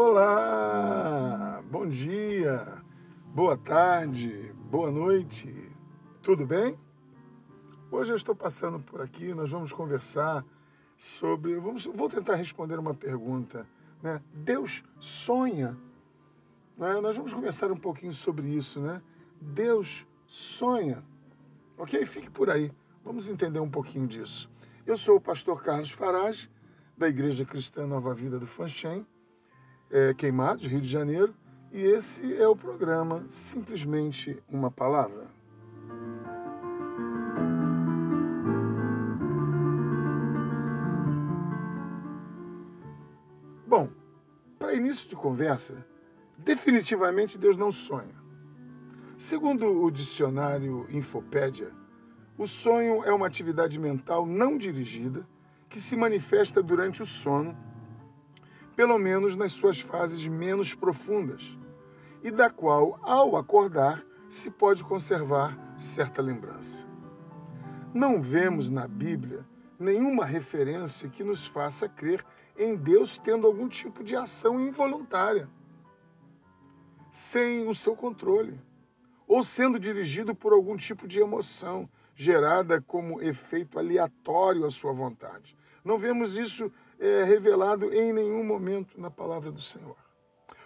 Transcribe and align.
Olá, 0.00 1.60
bom 1.68 1.84
dia, 1.88 2.72
boa 3.34 3.58
tarde, 3.58 4.54
boa 4.70 4.92
noite, 4.92 5.52
tudo 6.22 6.46
bem? 6.46 6.78
Hoje 7.90 8.12
eu 8.12 8.16
estou 8.16 8.32
passando 8.32 8.78
por 8.78 9.00
aqui, 9.00 9.34
nós 9.34 9.50
vamos 9.50 9.72
conversar 9.72 10.44
sobre. 10.96 11.56
Vamos, 11.56 11.84
vou 11.86 12.08
tentar 12.08 12.36
responder 12.36 12.78
uma 12.78 12.94
pergunta. 12.94 13.66
Né? 14.00 14.22
Deus 14.32 14.84
sonha. 15.00 15.76
Né? 16.76 17.00
Nós 17.00 17.16
vamos 17.16 17.34
conversar 17.34 17.72
um 17.72 17.76
pouquinho 17.76 18.12
sobre 18.12 18.46
isso, 18.50 18.80
né? 18.80 19.02
Deus 19.40 20.06
sonha. 20.28 21.02
Ok? 21.76 22.06
Fique 22.06 22.30
por 22.30 22.50
aí. 22.50 22.70
Vamos 23.04 23.28
entender 23.28 23.58
um 23.58 23.68
pouquinho 23.68 24.06
disso. 24.06 24.48
Eu 24.86 24.96
sou 24.96 25.16
o 25.16 25.20
pastor 25.20 25.60
Carlos 25.60 25.90
Farage, 25.90 26.48
da 26.96 27.08
Igreja 27.08 27.44
Cristã 27.44 27.84
Nova 27.84 28.14
Vida 28.14 28.38
do 28.38 28.46
Fanchen 28.46 29.04
é, 29.90 30.14
Queimados, 30.14 30.64
Rio 30.64 30.80
de 30.80 30.88
Janeiro, 30.88 31.34
e 31.72 31.80
esse 31.80 32.34
é 32.34 32.46
o 32.46 32.56
programa 32.56 33.24
Simplesmente 33.28 34.42
uma 34.48 34.70
Palavra. 34.70 35.26
Bom, 43.66 43.88
para 44.58 44.74
início 44.74 45.08
de 45.08 45.14
conversa, 45.14 45.74
definitivamente 46.38 47.36
Deus 47.36 47.56
não 47.56 47.70
sonha. 47.70 48.16
Segundo 49.18 49.82
o 49.84 49.90
dicionário 49.90 50.86
Infopédia, 50.90 51.70
o 52.38 52.46
sonho 52.46 53.02
é 53.04 53.12
uma 53.12 53.26
atividade 53.26 53.78
mental 53.78 54.24
não 54.24 54.56
dirigida 54.56 55.26
que 55.68 55.80
se 55.80 55.96
manifesta 55.96 56.62
durante 56.62 57.02
o 57.02 57.06
sono, 57.06 57.54
pelo 58.78 58.96
menos 58.96 59.34
nas 59.34 59.50
suas 59.50 59.80
fases 59.80 60.24
menos 60.24 60.72
profundas, 60.72 61.42
e 62.22 62.30
da 62.30 62.48
qual, 62.48 62.96
ao 63.02 63.36
acordar, 63.36 64.06
se 64.28 64.52
pode 64.52 64.84
conservar 64.84 65.58
certa 65.76 66.22
lembrança. 66.22 66.86
Não 67.92 68.22
vemos 68.22 68.70
na 68.70 68.86
Bíblia 68.86 69.44
nenhuma 69.80 70.24
referência 70.24 71.08
que 71.08 71.24
nos 71.24 71.44
faça 71.44 71.88
crer 71.88 72.24
em 72.56 72.76
Deus 72.76 73.18
tendo 73.18 73.48
algum 73.48 73.68
tipo 73.68 74.04
de 74.04 74.14
ação 74.14 74.60
involuntária, 74.60 75.48
sem 77.10 77.66
o 77.66 77.74
seu 77.74 77.96
controle, 77.96 78.60
ou 79.26 79.42
sendo 79.42 79.76
dirigido 79.76 80.36
por 80.36 80.52
algum 80.52 80.76
tipo 80.76 81.08
de 81.08 81.18
emoção, 81.18 81.88
gerada 82.14 82.80
como 82.80 83.20
efeito 83.20 83.76
aleatório 83.76 84.64
à 84.64 84.70
sua 84.70 84.92
vontade. 84.92 85.56
Não 85.84 85.98
vemos 85.98 86.36
isso 86.36 86.70
é, 86.98 87.24
revelado 87.24 87.92
em 87.94 88.12
nenhum 88.12 88.44
momento 88.44 89.00
na 89.00 89.10
palavra 89.10 89.50
do 89.50 89.60
Senhor. 89.60 89.96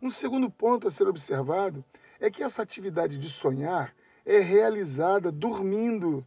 Um 0.00 0.10
segundo 0.10 0.50
ponto 0.50 0.88
a 0.88 0.90
ser 0.90 1.06
observado 1.06 1.84
é 2.18 2.30
que 2.30 2.42
essa 2.42 2.62
atividade 2.62 3.18
de 3.18 3.30
sonhar 3.30 3.94
é 4.24 4.38
realizada 4.38 5.30
dormindo. 5.30 6.26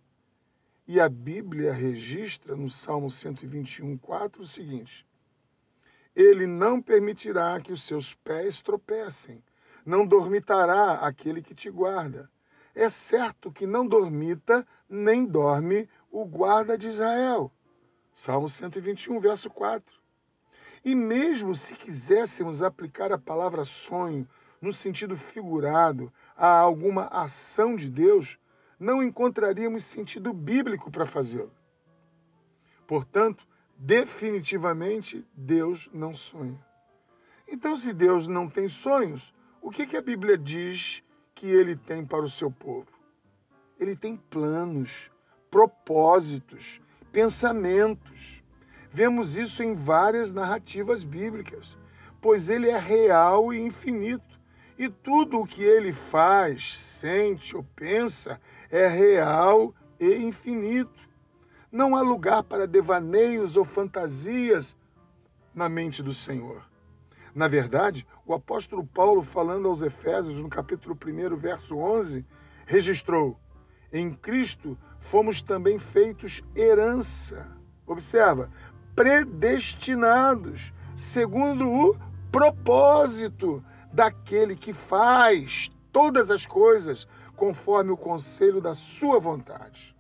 E 0.88 1.00
a 1.00 1.10
Bíblia 1.10 1.74
registra 1.74 2.56
no 2.56 2.70
Salmo 2.70 3.12
121, 3.12 3.98
4 3.98 4.42
o 4.42 4.48
seguinte: 4.48 5.06
Ele 6.16 6.48
não 6.48 6.82
permitirá 6.82 7.60
que 7.60 7.74
os 7.74 7.84
seus 7.84 8.14
pés 8.14 8.62
tropecem, 8.62 9.44
não 9.86 10.06
dormitará 10.06 10.94
aquele 10.94 11.42
que 11.42 11.54
te 11.54 11.70
guarda 11.70 12.30
é 12.78 12.90
certo 12.90 13.52
que 13.52 13.66
não 13.66 13.88
dormita 13.88 14.66
nem 14.88 15.26
dorme 15.26 15.90
o 16.12 16.24
guarda 16.24 16.78
de 16.78 16.88
Israel. 16.88 17.52
Salmo 18.18 18.50
121, 18.50 19.20
verso 19.20 19.48
4. 19.48 19.96
E 20.84 20.96
mesmo 20.96 21.54
se 21.54 21.76
quiséssemos 21.76 22.64
aplicar 22.64 23.12
a 23.12 23.18
palavra 23.18 23.64
sonho 23.64 24.28
no 24.60 24.74
sentido 24.74 25.16
figurado 25.16 26.12
a 26.36 26.48
alguma 26.48 27.06
ação 27.10 27.76
de 27.76 27.88
Deus, 27.88 28.40
não 28.80 29.04
encontraríamos 29.04 29.86
sentido 29.86 30.34
bíblico 30.34 30.90
para 30.90 31.06
fazê-lo. 31.06 31.54
Portanto, 32.88 33.48
definitivamente 33.78 35.24
Deus 35.36 35.88
não 35.94 36.16
sonha. 36.16 36.60
Então, 37.48 37.78
se 37.78 37.94
Deus 37.94 38.26
não 38.26 38.50
tem 38.50 38.68
sonhos, 38.68 39.32
o 39.62 39.70
que, 39.70 39.86
que 39.86 39.96
a 39.96 40.02
Bíblia 40.02 40.40
diz 40.40 41.04
que 41.36 41.46
ele 41.46 41.76
tem 41.76 42.04
para 42.04 42.24
o 42.26 42.30
seu 42.30 42.50
povo. 42.50 42.90
Ele 43.80 43.96
tem 43.96 44.18
planos, 44.18 45.12
propósitos, 45.52 46.82
pensamentos. 47.18 48.44
Vemos 48.94 49.36
isso 49.36 49.64
em 49.64 49.74
várias 49.74 50.32
narrativas 50.32 51.04
bíblicas, 51.04 51.76
pois 52.22 52.48
ele 52.48 52.70
é 52.70 52.78
real 52.78 53.52
e 53.52 53.60
infinito. 53.60 54.40
E 54.78 54.88
tudo 54.88 55.40
o 55.40 55.48
que 55.48 55.64
ele 55.64 55.94
faz, 55.94 56.78
sente 56.78 57.58
ou 57.58 57.66
pensa 57.76 58.40
é 58.70 58.88
real 58.88 59.74
e 60.00 60.14
infinito. 60.18 61.10
Não 61.72 61.96
há 61.96 62.04
lugar 62.04 62.44
para 62.44 62.68
devaneios 62.68 63.58
ou 63.58 63.66
fantasias 63.66 64.78
na 65.56 65.68
mente 65.68 66.04
do 66.04 66.14
Senhor. 66.14 66.62
Na 67.34 67.48
verdade, 67.48 68.06
o 68.28 68.34
apóstolo 68.36 68.86
Paulo, 68.86 69.24
falando 69.24 69.68
aos 69.68 69.82
Efésios, 69.82 70.40
no 70.40 70.50
capítulo 70.50 70.96
1, 70.96 71.36
verso 71.36 71.78
11, 71.78 72.24
registrou: 72.68 73.40
Em 73.92 74.14
Cristo 74.14 74.78
fomos 75.00 75.42
também 75.42 75.80
feitos 75.80 76.44
herança. 76.56 77.48
Observa, 77.86 78.50
predestinados, 78.96 80.74
segundo 80.96 81.72
o 81.72 81.98
propósito 82.32 83.64
daquele 83.94 84.56
que 84.56 84.74
faz 84.74 85.72
todas 85.92 86.30
as 86.30 86.46
coisas 86.46 87.08
conforme 87.36 87.92
o 87.92 87.98
conselho 87.98 88.60
da 88.60 88.74
sua 88.74 89.20
vontade. 89.20 89.96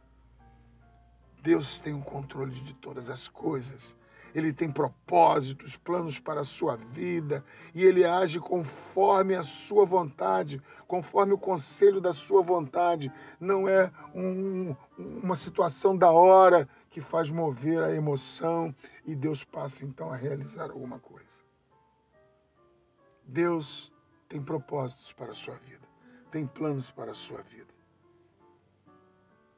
Deus 1.41 1.79
tem 1.79 1.93
o 1.93 2.01
controle 2.01 2.51
de 2.51 2.73
todas 2.73 3.09
as 3.09 3.27
coisas 3.27 3.95
ele 4.37 4.53
tem 4.53 4.71
propósitos, 4.71 5.75
planos 5.75 6.19
para 6.19 6.41
a 6.41 6.43
sua 6.43 6.75
vida 6.75 7.43
e 7.73 7.83
ele 7.83 8.05
age 8.05 8.39
conforme 8.39 9.33
a 9.33 9.41
sua 9.41 9.83
vontade, 9.83 10.61
conforme 10.87 11.33
o 11.33 11.39
conselho 11.39 11.99
da 11.99 12.13
sua 12.13 12.43
vontade. 12.43 13.11
Não 13.39 13.67
é 13.67 13.91
um, 14.13 14.75
uma 14.95 15.35
situação 15.35 15.97
da 15.97 16.11
hora 16.11 16.69
que 16.91 17.01
faz 17.01 17.31
mover 17.31 17.81
a 17.83 17.91
emoção 17.91 18.73
e 19.07 19.15
Deus 19.15 19.43
passa 19.43 19.83
então 19.83 20.11
a 20.11 20.15
realizar 20.15 20.69
alguma 20.69 20.99
coisa. 20.99 21.41
Deus 23.25 23.91
tem 24.29 24.39
propósitos 24.39 25.11
para 25.13 25.31
a 25.31 25.35
sua 25.35 25.55
vida, 25.55 25.87
tem 26.29 26.45
planos 26.45 26.91
para 26.91 27.09
a 27.09 27.15
sua 27.15 27.41
vida. 27.41 27.73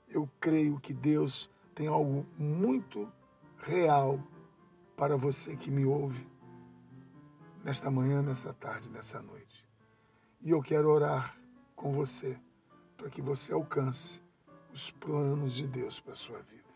Eu 0.08 0.30
creio 0.40 0.80
que 0.80 0.94
Deus 0.94 1.50
tem 1.76 1.88
algo 1.88 2.26
muito 2.38 3.12
real 3.58 4.18
para 5.00 5.16
você 5.16 5.56
que 5.56 5.72
me 5.72 5.86
ouve 5.86 6.28
nesta 7.64 7.90
manhã, 7.90 8.22
nesta 8.22 8.54
tarde, 8.54 8.90
nessa 8.90 9.22
noite. 9.22 9.66
E 10.42 10.50
eu 10.50 10.62
quero 10.62 10.90
orar 10.90 11.38
com 11.74 11.94
você 11.94 12.38
para 12.98 13.10
que 13.10 13.22
você 13.22 13.54
alcance 13.54 14.22
os 14.74 14.92
planos 14.92 15.54
de 15.54 15.66
Deus 15.66 16.02
para 16.02 16.12
a 16.12 16.18
sua 16.18 16.42
vida. 16.42 16.68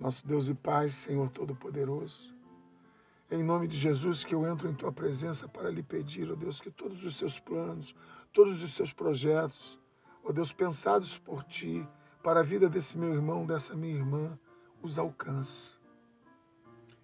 Nosso 0.00 0.26
Deus 0.26 0.48
e 0.48 0.54
Pai, 0.54 0.88
Senhor 0.88 1.30
Todo-Poderoso, 1.30 2.34
em 3.30 3.44
nome 3.44 3.68
de 3.68 3.76
Jesus 3.76 4.24
que 4.24 4.34
eu 4.34 4.44
entro 4.44 4.68
em 4.68 4.74
tua 4.74 4.90
presença 4.90 5.46
para 5.46 5.70
lhe 5.70 5.84
pedir, 5.84 6.28
ó 6.28 6.34
Deus, 6.34 6.60
que 6.60 6.72
todos 6.72 7.04
os 7.04 7.16
seus 7.16 7.38
planos, 7.38 7.94
todos 8.32 8.60
os 8.64 8.74
seus 8.74 8.92
projetos, 8.92 9.78
ó 10.24 10.32
Deus, 10.32 10.52
pensados 10.52 11.16
por 11.16 11.44
ti, 11.44 11.86
para 12.20 12.40
a 12.40 12.42
vida 12.42 12.68
desse 12.68 12.98
meu 12.98 13.14
irmão, 13.14 13.46
dessa 13.46 13.76
minha 13.76 13.94
irmã, 13.94 14.36
os 14.82 14.98
alcance 14.98 15.78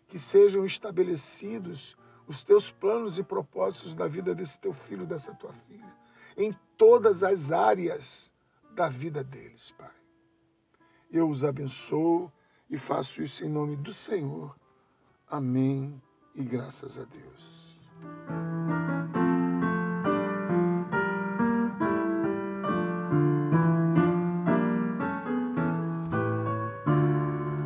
que 0.08 0.18
sejam 0.18 0.64
estabelecidos 0.64 1.96
os 2.26 2.42
teus 2.42 2.70
planos 2.70 3.18
e 3.18 3.22
propósitos 3.22 3.94
da 3.94 4.06
vida 4.06 4.34
desse 4.34 4.58
teu 4.58 4.72
filho, 4.72 5.06
dessa 5.06 5.34
tua 5.34 5.52
filha, 5.68 5.96
em 6.36 6.56
todas 6.76 7.22
as 7.22 7.52
áreas 7.52 8.30
da 8.74 8.88
vida 8.88 9.22
deles, 9.22 9.72
Pai. 9.78 9.90
Eu 11.10 11.28
os 11.30 11.44
abençoo 11.44 12.30
e 12.68 12.76
faço 12.76 13.22
isso 13.22 13.44
em 13.44 13.48
nome 13.48 13.76
do 13.76 13.94
Senhor. 13.94 14.56
Amém 15.28 16.00
e 16.34 16.44
graças 16.44 16.98
a 16.98 17.04
Deus. 17.04 17.80